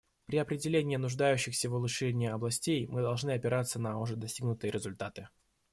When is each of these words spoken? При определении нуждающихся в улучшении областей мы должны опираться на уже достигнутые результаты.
При 0.25 0.39
определении 0.39 0.95
нуждающихся 0.95 1.69
в 1.69 1.75
улучшении 1.75 2.27
областей 2.27 2.87
мы 2.87 3.03
должны 3.03 3.29
опираться 3.33 3.77
на 3.77 3.99
уже 3.99 4.15
достигнутые 4.15 4.71
результаты. 4.71 5.29